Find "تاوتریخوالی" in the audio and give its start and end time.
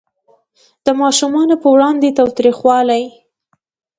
2.19-3.03